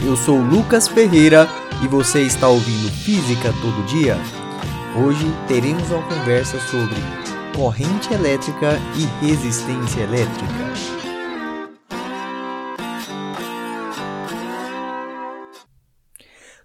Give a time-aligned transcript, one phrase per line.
[0.00, 1.48] Eu sou Lucas Ferreira
[1.82, 4.16] e você está ouvindo Física Todo Dia?
[4.96, 6.94] Hoje teremos uma conversa sobre
[7.54, 10.54] corrente elétrica e resistência elétrica.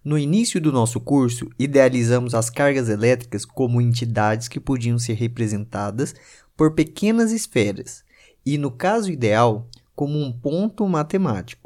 [0.06, 6.14] No início do nosso curso, idealizamos as cargas elétricas como entidades que podiam ser representadas
[6.56, 8.04] por pequenas esferas
[8.46, 11.63] e, no caso ideal, como um ponto matemático.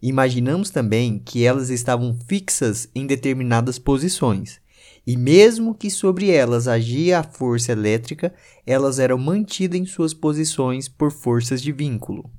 [0.00, 4.60] Imaginamos também que elas estavam fixas em determinadas posições,
[5.06, 8.32] e mesmo que sobre elas agia a força elétrica,
[8.66, 12.30] elas eram mantidas em suas posições por forças de vínculo.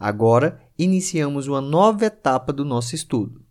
[0.00, 3.42] Agora, iniciamos uma nova etapa do nosso estudo.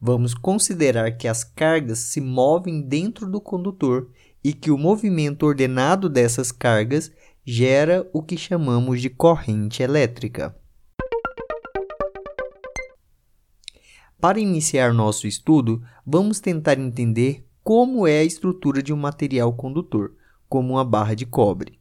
[0.00, 4.10] Vamos considerar que as cargas se movem dentro do condutor
[4.42, 7.10] e que o movimento ordenado dessas cargas
[7.44, 10.54] gera o que chamamos de corrente elétrica.
[14.20, 20.12] Para iniciar nosso estudo, vamos tentar entender como é a estrutura de um material condutor,
[20.46, 21.80] como uma barra de cobre.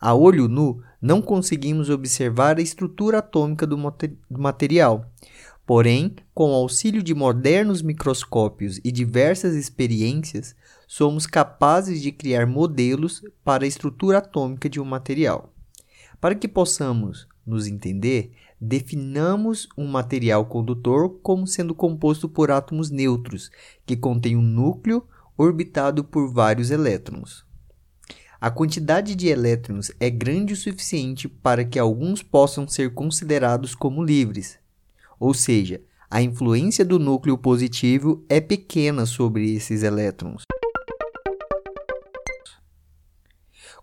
[0.00, 3.76] A olho nu, não conseguimos observar a estrutura atômica do,
[4.30, 5.04] material.
[5.66, 10.56] Porém, com auxílio de modernos microscópios e diversas experiências,
[10.88, 15.52] somos capazes de criar modelos para a estrutura atômica de um material.
[16.18, 23.50] Para que possamos nos entender, definamos um material condutor como sendo composto por átomos neutros,
[23.86, 27.44] que contém um núcleo orbitado por vários elétrons.
[28.38, 34.04] A quantidade de elétrons é grande o suficiente para que alguns possam ser considerados como
[34.04, 34.58] livres,
[35.18, 40.44] ou seja, a influência do núcleo positivo é pequena sobre esses elétrons.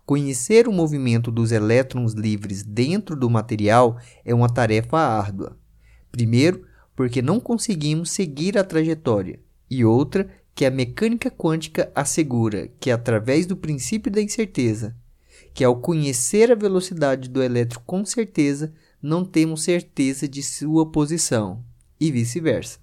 [0.08, 5.58] Conhecer o movimento dos elétrons livres dentro do material é uma tarefa árdua.
[6.10, 6.64] Primeiro,
[6.96, 9.38] porque não conseguimos seguir a trajetória,
[9.70, 14.96] e outra, que a mecânica quântica assegura que, através do princípio da incerteza,
[15.52, 18.72] que ao conhecer a velocidade do elétron com certeza,
[19.02, 21.62] não temos certeza de sua posição,
[22.00, 22.78] e vice-versa.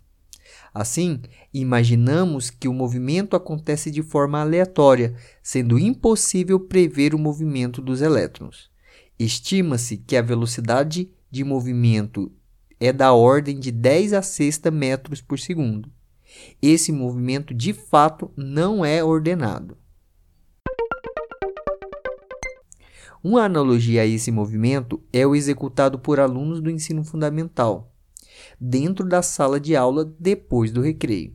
[0.73, 1.22] Assim,
[1.53, 8.69] imaginamos que o movimento acontece de forma aleatória, sendo impossível prever o movimento dos elétrons.
[9.17, 12.31] Estima-se que a velocidade de movimento
[12.79, 15.89] é da ordem de 10 a 6 metros por segundo.
[16.61, 19.78] Esse movimento de fato não é ordenado.
[23.23, 27.94] Uma analogia a esse movimento é o executado por alunos do ensino fundamental
[28.59, 31.33] dentro da sala de aula depois do recreio.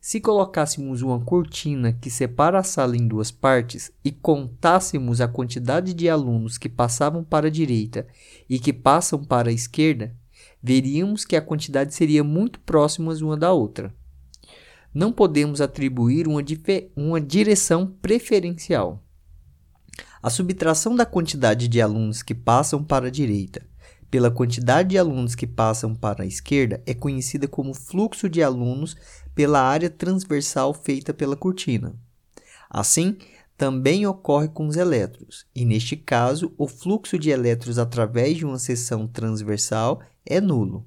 [0.00, 5.92] Se colocássemos uma cortina que separa a sala em duas partes e contássemos a quantidade
[5.92, 8.06] de alunos que passavam para a direita
[8.48, 10.14] e que passam para a esquerda,
[10.62, 13.92] veríamos que a quantidade seria muito próxima uma da outra.
[14.94, 16.42] Não podemos atribuir uma,
[16.96, 19.02] uma direção preferencial.
[20.22, 23.66] A subtração da quantidade de alunos que passam para a direita
[24.10, 28.96] pela quantidade de alunos que passam para a esquerda é conhecida como fluxo de alunos
[29.34, 31.94] pela área transversal feita pela cortina.
[32.70, 33.16] Assim,
[33.56, 38.58] também ocorre com os elétrons, e neste caso, o fluxo de elétrons através de uma
[38.58, 40.86] seção transversal é nulo.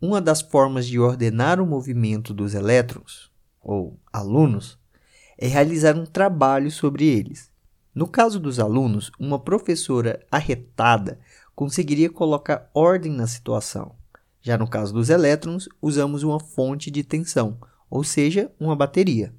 [0.00, 3.30] Uma das formas de ordenar o movimento dos elétrons,
[3.60, 4.78] ou alunos,
[5.38, 7.50] é realizar um trabalho sobre eles.
[7.96, 11.18] No caso dos alunos, uma professora arretada
[11.54, 13.94] conseguiria colocar ordem na situação.
[14.42, 17.56] Já no caso dos elétrons, usamos uma fonte de tensão,
[17.88, 19.34] ou seja, uma bateria.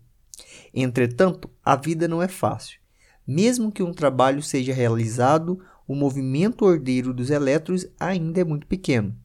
[0.73, 2.79] Entretanto, a vida não é fácil.
[3.27, 9.15] Mesmo que um trabalho seja realizado, o movimento ordeiro dos elétrons ainda é muito pequeno,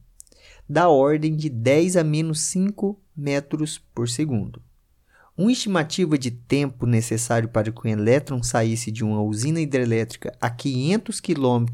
[0.69, 4.61] da ordem de 10 a menos 5 metros por segundo.
[5.35, 10.47] Uma estimativa de tempo necessário para que um elétron saísse de uma usina hidrelétrica a
[10.47, 11.65] 500 km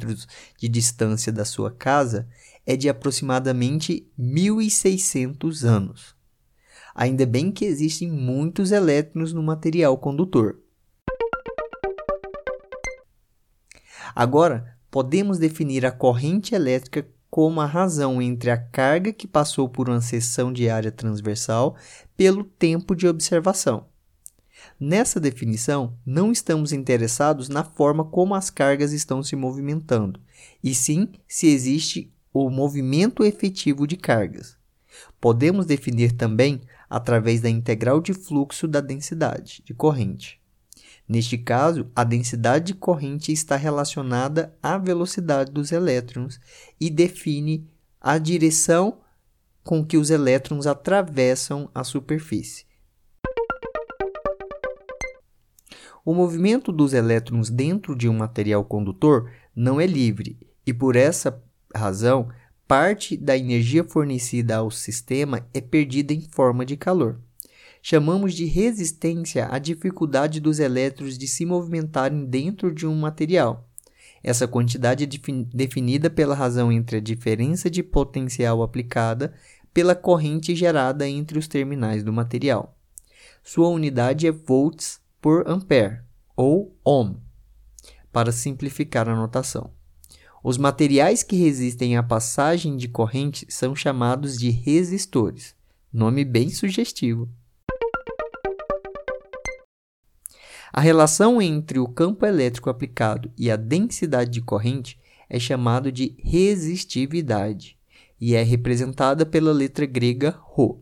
[0.58, 2.26] de distância da sua casa
[2.66, 6.16] é de aproximadamente 1.600 anos.
[6.96, 10.60] Ainda bem que existem muitos elétrons no material condutor.
[14.16, 19.90] Agora, podemos definir a corrente elétrica como a razão entre a carga que passou por
[19.90, 21.76] uma seção de área transversal
[22.20, 23.86] pelo tempo de observação.
[24.78, 30.20] Nessa definição, não estamos interessados na forma como as cargas estão se movimentando,
[30.62, 34.58] e sim se existe o movimento efetivo de cargas.
[35.22, 40.42] Podemos definir também através da integral de fluxo da densidade de corrente.
[41.08, 46.38] Neste caso, a densidade de corrente está relacionada à velocidade dos elétrons
[46.82, 47.66] e define
[48.02, 48.98] a direção
[49.64, 52.66] com que os elétrons atravessam a superfície.
[56.04, 61.44] O movimento dos elétrons dentro de um material condutor não é livre e, por essa
[61.76, 62.30] razão,
[62.68, 67.22] parte da energia fornecida ao sistema é perdida em forma de calor.
[67.82, 73.69] Chamamos de resistência a dificuldade dos elétrons de se movimentarem dentro de um material.
[74.24, 75.08] Essa quantidade é
[75.54, 79.34] definida pela razão entre a diferença de potencial aplicada
[79.74, 82.78] pela corrente gerada entre os terminais do material.
[83.44, 86.00] Sua unidade é volts por ampere
[86.36, 87.16] ou ohm,
[88.12, 89.72] para simplificar a notação.
[90.44, 95.54] Os materiais que resistem à passagem de corrente são chamados de resistores,
[95.92, 97.30] nome bem sugestivo.
[100.72, 106.16] A relação entre o campo elétrico aplicado e a densidade de corrente é chamada de
[106.24, 107.78] resistividade
[108.22, 110.76] e é representada pela letra grega ρ.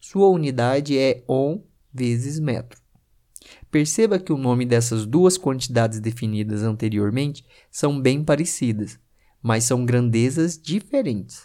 [0.00, 1.60] Sua unidade é ohm
[1.92, 2.80] vezes metro.
[3.70, 8.98] Perceba que o nome dessas duas quantidades definidas anteriormente são bem parecidas,
[9.42, 11.42] mas são grandezas diferentes.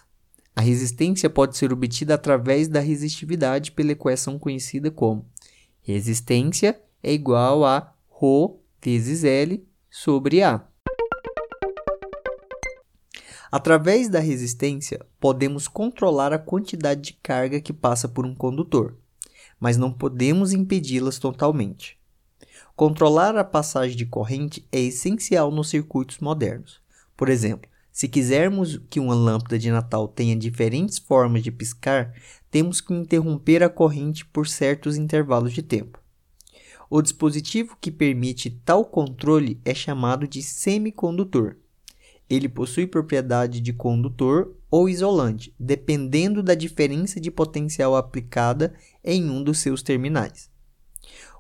[0.56, 5.26] A resistência pode ser obtida através da resistividade pela equação conhecida como
[5.82, 10.66] resistência é igual a ρ vezes L sobre A.
[13.52, 18.96] Através da resistência, podemos controlar a quantidade de carga que passa por um condutor,
[19.60, 21.98] mas não podemos impedi-las totalmente.
[22.76, 26.80] Controlar a passagem de corrente é essencial nos circuitos modernos.
[27.18, 32.14] Por exemplo, se quisermos que uma lâmpada de Natal tenha diferentes formas de piscar,
[32.50, 35.99] temos que interromper a corrente por certos intervalos de tempo.
[36.90, 41.56] O dispositivo que permite tal controle é chamado de semicondutor.
[42.28, 49.44] Ele possui propriedade de condutor ou isolante, dependendo da diferença de potencial aplicada em um
[49.44, 50.50] dos seus terminais.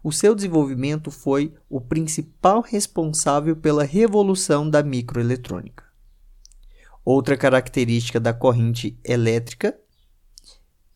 [0.04, 5.84] O seu desenvolvimento foi o principal responsável pela revolução da microeletrônica.
[7.04, 9.75] Outra característica da corrente elétrica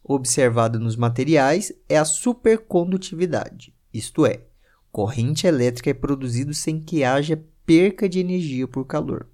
[0.03, 4.41] observada nos materiais é a supercondutividade, isto é,
[4.91, 9.27] corrente elétrica é produzida sem que haja perca de energia por calor.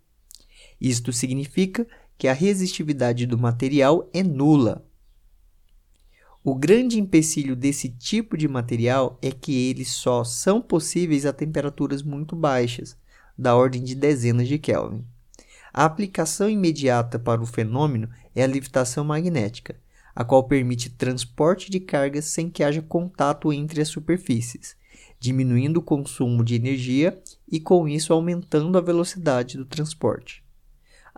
[0.80, 4.86] Isto significa que a resistividade do material é nula.
[6.44, 12.02] O grande empecilho desse tipo de material é que eles só são possíveis a temperaturas
[12.02, 12.98] muito baixas,
[13.38, 15.06] da ordem de dezenas de Kelvin.
[15.74, 19.76] A aplicação imediata para o fenômeno é a levitação magnética,
[20.20, 24.76] a qual permite transporte de cargas sem que haja contato entre as superfícies,
[25.20, 27.20] diminuindo o consumo de energia
[27.50, 30.44] e, com isso, aumentando a velocidade do transporte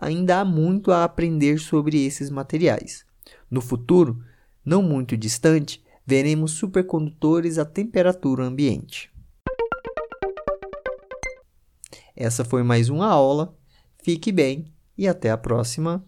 [0.02, 3.06] ainda há muito a aprender sobre esses materiais.
[3.48, 4.20] No futuro,
[4.64, 9.12] não muito distante, veremos supercondutores à temperatura ambiente.
[12.16, 13.56] Essa foi mais uma aula.
[14.02, 14.66] Fique bem
[14.98, 16.04] e até a próxima.